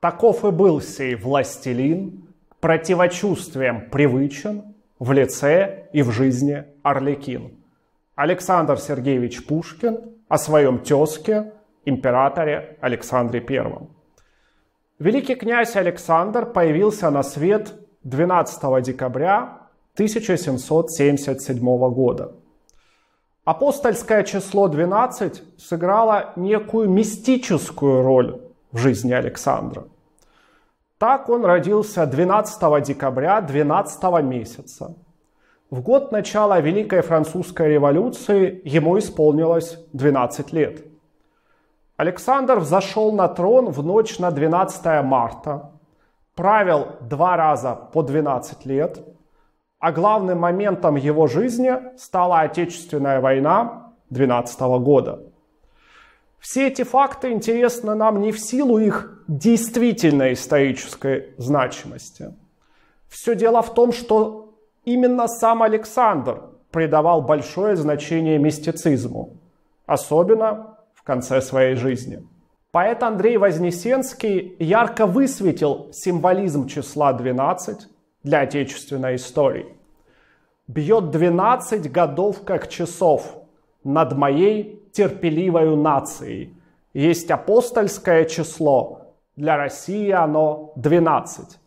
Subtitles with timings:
[0.00, 2.28] Таков и был сей властелин,
[2.60, 7.52] противочувствием привычен в лице и в жизни Орликин.
[8.14, 9.98] Александр Сергеевич Пушкин
[10.28, 11.52] о своем тезке,
[11.84, 13.88] императоре Александре I.
[14.98, 21.58] Великий князь Александр появился на свет 12 декабря 1777
[21.90, 22.36] года.
[23.46, 28.40] Апостольское число 12 сыграло некую мистическую роль
[28.72, 29.84] в жизни Александра.
[30.98, 34.96] Так он родился 12 декабря 12 месяца.
[35.70, 40.84] В год начала Великой Французской революции ему исполнилось 12 лет.
[41.96, 45.70] Александр взошел на трон в ночь на 12 марта,
[46.34, 49.15] правил два раза по 12 лет,
[49.86, 55.20] а главным моментом его жизни стала Отечественная война 12 года–
[56.46, 62.32] все эти факты интересны нам не в силу их действительной исторической значимости.
[63.08, 69.38] Все дело в том, что именно сам Александр придавал большое значение мистицизму,
[69.86, 72.24] особенно в конце своей жизни.
[72.70, 77.88] Поэт Андрей Вознесенский ярко высветил символизм числа 12
[78.22, 79.75] для отечественной истории.
[80.68, 83.42] «Бьет 12 годов, как часов,
[83.84, 86.54] над моей терпеливою нацией.
[86.92, 89.02] Есть апостольское число,
[89.36, 91.58] для России оно 12.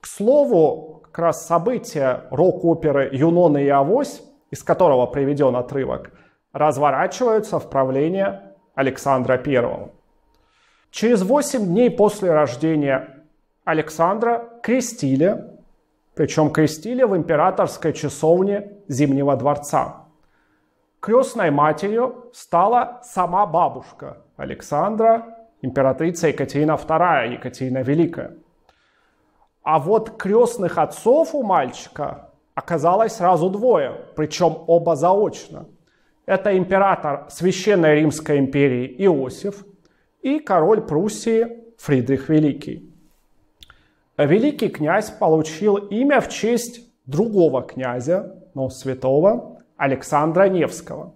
[0.00, 6.12] К слову, как раз события рок-оперы «Юнона и Авось», из которого приведен отрывок,
[6.52, 8.26] разворачиваются в правлении
[8.74, 9.90] Александра I.
[10.90, 13.26] Через 8 дней после рождения
[13.64, 15.53] Александра крестили,
[16.14, 20.00] причем крестили в императорской часовне Зимнего дворца–
[21.04, 28.38] крестной матерью стала сама бабушка Александра, императрица Екатерина II, Екатерина Великая.
[29.62, 35.66] А вот крестных отцов у мальчика оказалось сразу двое, причем оба заочно.
[36.24, 39.66] Это император Священной Римской империи Иосиф
[40.22, 42.93] и король Пруссии Фридрих Великий.
[44.16, 51.14] Великий князь получил имя в честь другого князя, но святого, Александра Невского.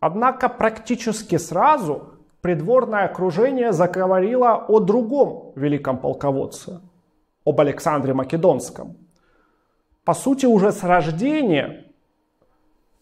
[0.00, 2.10] Однако практически сразу
[2.42, 6.82] придворное окружение заговорило о другом великом полководце,
[7.46, 8.98] об Александре Македонском.
[10.04, 11.86] По сути, уже с рождения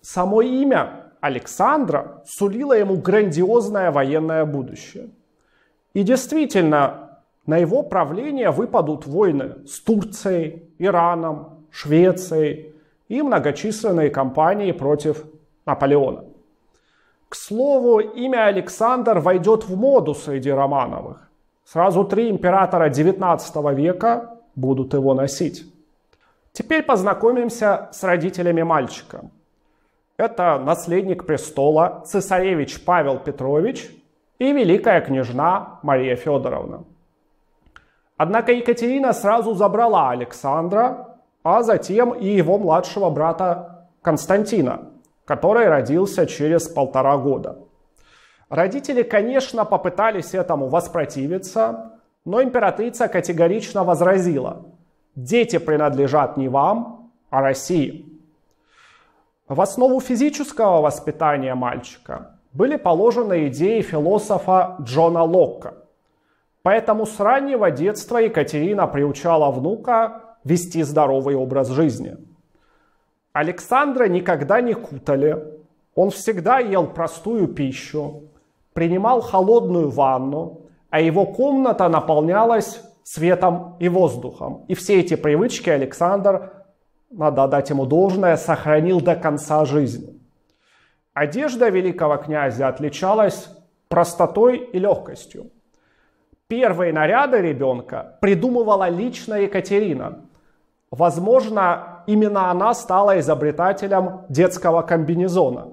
[0.01, 5.11] само имя Александра сулило ему грандиозное военное будущее.
[5.93, 7.12] И действительно,
[7.47, 12.73] на его правление выпадут войны с Турцией, Ираном, Швецией,
[13.09, 15.25] и многочисленные кампании против
[15.67, 16.25] Наполеона.
[17.29, 21.31] К слову, имя Александр войдет в моду среди Романовых.
[21.65, 25.67] Сразу три императора XIX века будут его носить.
[26.53, 29.25] Теперь познакомимся с родителями мальчика.
[30.17, 33.91] Это наследник престола цесаревич Павел Петрович
[34.39, 36.85] и великая княжна Мария Федоровна.
[38.17, 41.13] Однако Екатерина сразу забрала Александра
[41.43, 44.91] а затем и его младшего брата Константина,
[45.25, 47.59] который родился через полтора года.
[48.49, 54.67] Родители, конечно, попытались этому воспротивиться, но императрица категорично возразила,
[55.17, 58.07] дети принадлежат не вам, а России.
[59.49, 65.75] В основу физического воспитания мальчика были положены идеи философа Джона Локка.
[66.63, 72.17] Поэтому с раннего детства Екатерина приучала внука вести здоровый образ жизни.
[73.33, 75.43] Александра никогда не кутали,
[75.95, 78.25] он всегда ел простую пищу,
[78.73, 84.65] принимал холодную ванну, а его комната наполнялась светом и воздухом.
[84.69, 86.53] И все эти привычки Александр,
[87.11, 90.19] надо отдать ему должное, сохранил до конца жизни.
[91.15, 93.49] Одежда великого князя отличалась
[93.89, 95.51] простотой и легкостью.
[96.53, 100.19] Первые наряды ребенка придумывала лично Екатерина.
[100.91, 105.69] Возможно, именно она стала изобретателем детского комбинезона.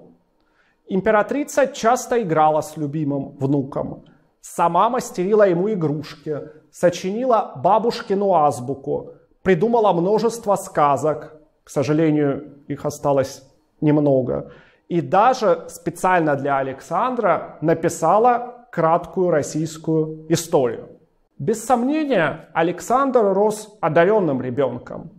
[0.87, 4.05] Императрица часто играла с любимым внуком.
[4.39, 6.39] Сама мастерила ему игрушки,
[6.71, 11.41] сочинила бабушкину азбуку, придумала множество сказок.
[11.65, 13.43] К сожалению, их осталось
[13.81, 14.53] немного.
[14.87, 20.89] И даже специально для Александра написала краткую российскую историю.
[21.37, 25.11] Без сомнения, Александр рос одаренным ребенком.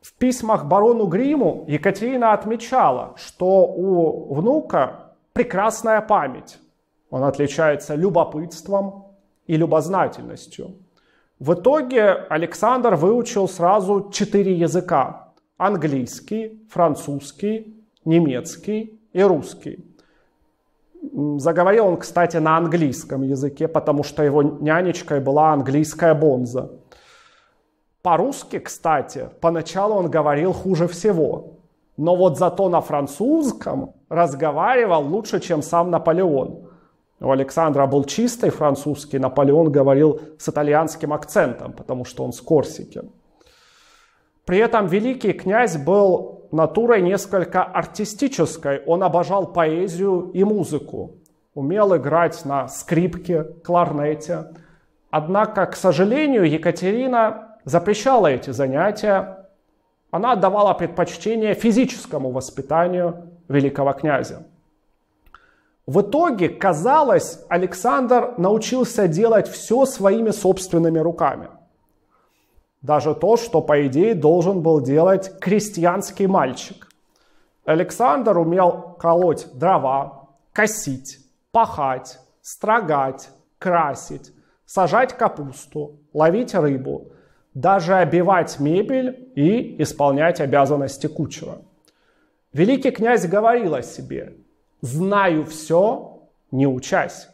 [0.00, 6.58] В письмах барону Гриму Екатерина отмечала, что у внука прекрасная память.
[7.10, 9.06] Он отличается любопытством
[9.46, 10.76] и любознательностью.
[11.38, 15.32] В итоге Александр выучил сразу четыре языка.
[15.58, 19.91] Английский, французский, немецкий и русский.
[21.38, 26.70] Заговорил он, кстати, на английском языке, потому что его нянечкой была английская бонза.
[28.02, 31.58] По-русски, кстати, поначалу он говорил хуже всего.
[31.96, 36.68] Но вот зато на французском разговаривал лучше, чем сам Наполеон.
[37.20, 43.02] У Александра был чистый французский, Наполеон говорил с итальянским акцентом, потому что он с Корсики.
[44.44, 48.82] При этом великий князь был натурой несколько артистической.
[48.86, 51.12] Он обожал поэзию и музыку.
[51.54, 54.46] Умел играть на скрипке, кларнете.
[55.10, 59.46] Однако, к сожалению, Екатерина запрещала эти занятия.
[60.10, 64.44] Она отдавала предпочтение физическому воспитанию великого князя.
[65.86, 71.48] В итоге, казалось, Александр научился делать все своими собственными руками–
[72.82, 76.88] даже то, что, по идее, должен был делать крестьянский мальчик.
[77.64, 81.20] Александр умел колоть дрова, косить,
[81.52, 84.32] пахать, строгать, красить,
[84.66, 87.12] сажать капусту, ловить рыбу,
[87.54, 91.58] даже обивать мебель и исполнять обязанности кучера.
[92.52, 94.34] Великий князь говорил о себе
[94.80, 97.28] «Знаю все, не учась».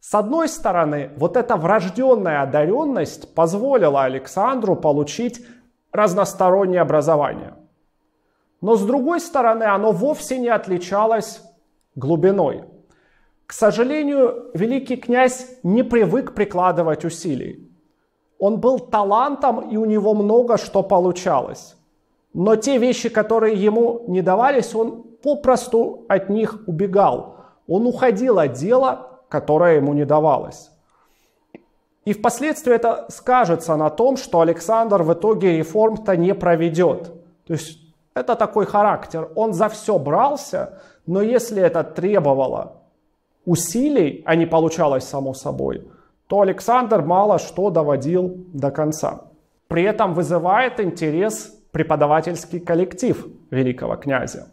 [0.00, 5.44] С одной стороны, вот эта врожденная одаренность позволила Александру получить
[5.92, 7.54] разностороннее образование.
[8.60, 11.42] Но с другой стороны, оно вовсе не отличалось
[11.94, 12.64] глубиной.
[13.46, 17.68] К сожалению, великий князь не привык прикладывать усилий.
[18.38, 21.76] Он был талантом, и у него много что получалось.
[22.34, 27.36] Но те вещи, которые ему не давались, он попросту от них убегал.
[27.66, 30.70] Он уходил от дела которое ему не давалось.
[32.04, 37.12] И впоследствии это скажется на том, что Александр в итоге реформ-то не проведет.
[37.46, 37.78] То есть
[38.14, 39.28] это такой характер.
[39.34, 42.78] Он за все брался, но если это требовало
[43.44, 45.88] усилий, а не получалось само собой,
[46.28, 49.20] то Александр мало что доводил до конца.
[49.68, 54.48] При этом вызывает интерес преподавательский коллектив великого князя.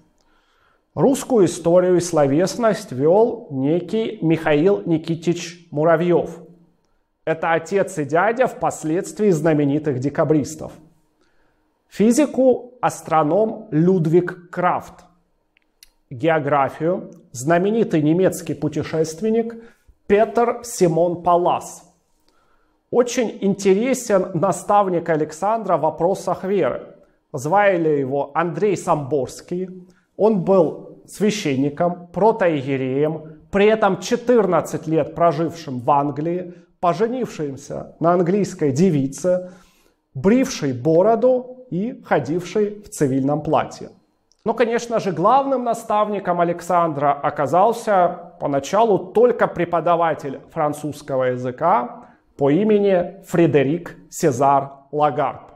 [0.96, 6.40] Русскую историю и словесность вел некий Михаил Никитич Муравьев.
[7.26, 10.72] Это отец и дядя впоследствии знаменитых декабристов.
[11.90, 15.04] Физику астроном Людвиг Крафт.
[16.10, 19.54] Географию знаменитый немецкий путешественник
[20.08, 21.84] Петр Симон Палас.
[22.90, 26.96] Очень интересен наставник Александра в вопросах веры.
[27.34, 29.86] Звали его Андрей Самборский.
[30.18, 39.52] Он был священником, протоиереем, при этом 14 лет прожившим в Англии, поженившимся на английской девице,
[40.14, 43.90] бривший бороду и ходивший в цивильном платье.
[44.44, 53.96] Но, конечно же, главным наставником Александра оказался поначалу только преподаватель французского языка по имени Фредерик
[54.12, 55.52] Сезар Лагарб.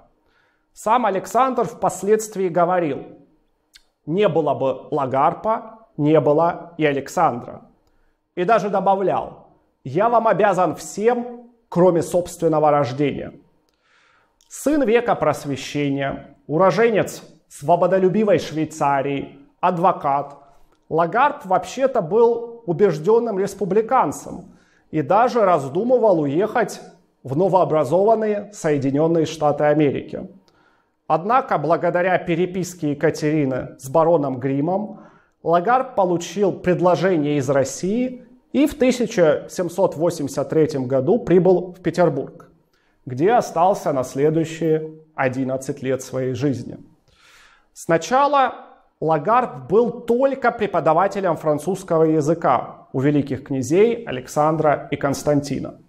[0.73, 3.03] Сам Александр впоследствии говорил–
[4.09, 7.61] не было бы Лагарпа, не было и Александра.
[8.35, 9.49] И даже добавлял,
[9.83, 13.33] я вам обязан всем, кроме собственного рождения.
[14.47, 20.37] Сын века просвещения, уроженец свободолюбивой Швейцарии, адвокат,
[20.89, 24.55] Лагард вообще-то был убежденным республиканцем
[24.89, 26.81] и даже раздумывал уехать
[27.21, 30.27] в новообразованные Соединенные Штаты Америки.
[31.09, 34.99] Однако, благодаря переписке Екатерины с бароном Гримом,
[35.41, 42.51] Лагард получил предложение из России и в 1783 году прибыл в Петербург,
[43.07, 46.77] где остался на следующие 11 лет своей жизни.
[47.73, 48.67] Сначала
[49.01, 55.79] Лагард был только преподавателем французского языка у великих князей Александра и Константина.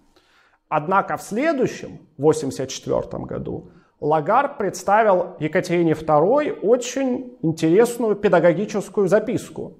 [0.70, 9.74] Однако в следующем, 84 году, Лагард представил Екатерине II очень интересную педагогическую записку,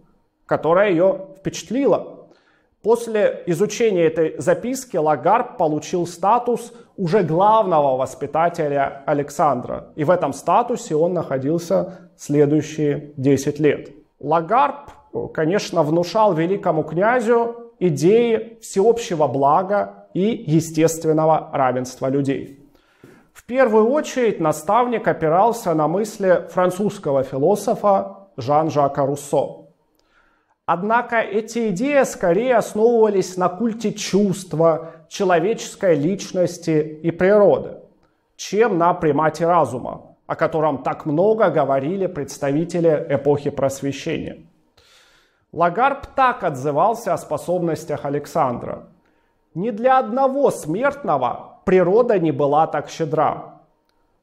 [0.45, 2.29] которая ее впечатлила.
[2.83, 9.93] После изучения этой записки Лагард получил статус уже главного воспитателя Александра.
[9.97, 13.91] И в этом статусе он находился следующие 10 лет.
[14.19, 14.91] Лагард,
[15.33, 22.60] конечно, внушал великому князю идеи всеобщего блага и естественного равенства людей.
[23.33, 29.67] В первую очередь наставник опирался на мысли французского философа Жан-Жака Руссо.
[30.67, 37.79] Однако эти идеи скорее основывались на культе чувства, человеческой личности и природы,
[38.37, 44.47] чем на примате разума, о котором так много говорили представители эпохи просвещения.
[45.53, 48.89] Лагарб так отзывался о способностях Александра.
[49.55, 53.61] «Не для одного смертного природа не была так щедра.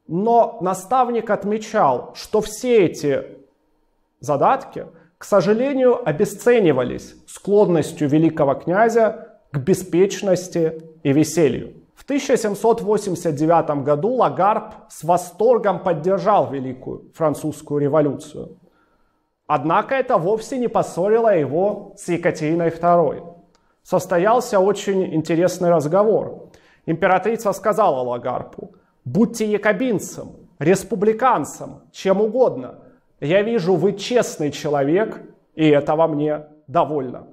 [0.06, 3.24] Но наставник отмечал, что все эти
[4.20, 4.84] задатки,
[5.16, 11.72] к сожалению, обесценивались склонностью великого князя к беспечности и веселью.
[11.94, 18.58] В 1789 году Лагарб с восторгом поддержал Великую Французскую революцию.
[19.46, 23.22] Однако это вовсе не поссорило его с Екатериной II.
[23.82, 26.47] Состоялся очень интересный разговор.
[26.88, 28.72] Императрица сказала Лагарпу,
[29.04, 30.28] будьте якобинцем,
[30.58, 32.76] республиканцем, чем угодно.
[33.20, 35.20] Я вижу, вы честный человек,
[35.54, 37.26] и этого мне довольно.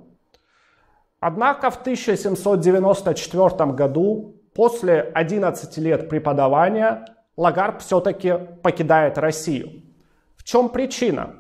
[1.22, 7.06] Однако в 1794 году, после 11 лет преподавания,
[7.38, 9.84] Лагарб все-таки покидает Россию.
[10.36, 11.34] В чем причина?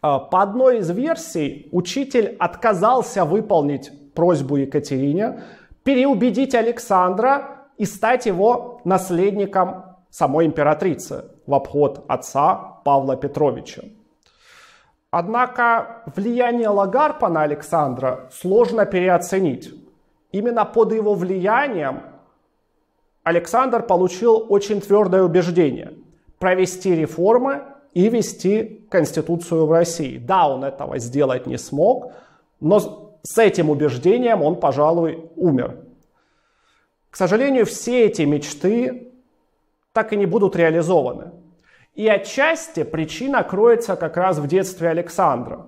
[0.00, 5.42] А, по одной из версий, учитель отказался выполнить просьбу Екатерине,
[5.86, 13.82] переубедить Александра и стать его наследником самой императрицы в обход отца Павла Петровича.
[15.12, 19.72] Однако влияние Лагарпа на Александра сложно переоценить.
[20.32, 22.00] Именно под его влиянием
[23.22, 25.92] Александр получил очень твердое убеждение
[26.40, 27.62] провести реформы
[27.94, 30.18] и вести конституцию в России.
[30.18, 32.12] Да, он этого сделать не смог,
[32.58, 35.78] но с этим убеждением он, пожалуй, умер.
[37.10, 39.12] К сожалению, все эти мечты
[39.92, 41.32] так и не будут реализованы.
[41.94, 45.66] И отчасти причина кроется как раз в детстве Александра.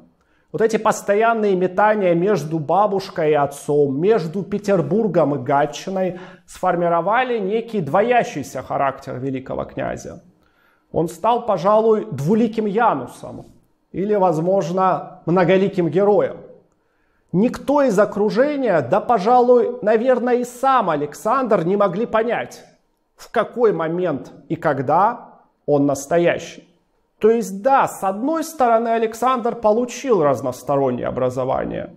[0.52, 8.62] Вот эти постоянные метания между бабушкой и отцом, между Петербургом и Гатчиной сформировали некий двоящийся
[8.62, 10.22] характер великого князя.
[10.92, 13.46] Он стал, пожалуй, двуликим Янусом
[13.90, 16.36] или, возможно, многоликим героем.
[17.32, 22.64] Никто из окружения, да, пожалуй, наверное, и сам Александр не могли понять,
[23.16, 26.66] в какой момент и когда он настоящий.
[27.18, 31.94] То есть да, с одной стороны Александр получил разностороннее образование,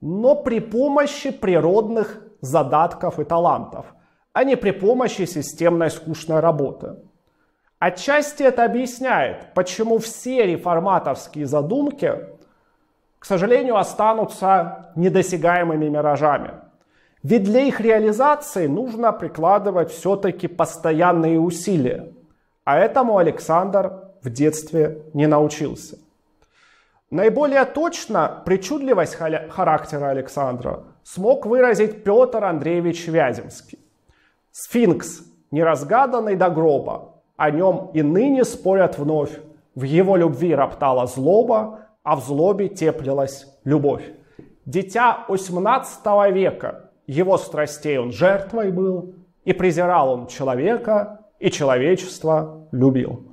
[0.00, 3.86] но при помощи природных задатков и талантов,
[4.32, 6.96] а не при помощи системной скучной работы.
[7.78, 12.14] Отчасти это объясняет, почему все реформаторские задумки,
[13.22, 16.54] к сожалению, останутся недосягаемыми миражами.
[17.22, 22.12] Ведь для их реализации нужно прикладывать все-таки постоянные усилия.
[22.64, 25.98] А этому Александр в детстве не научился.
[27.10, 33.78] Наиболее точно причудливость характера Александра смог выразить Петр Андреевич Вяземский.
[34.50, 39.38] Сфинкс, неразгаданный до гроба, о нем и ныне спорят вновь.
[39.76, 44.04] В его любви роптала злоба, а в злобе теплилась любовь.
[44.64, 53.31] Дитя 18 века, его страстей он жертвой был, и презирал он человека, и человечество любил.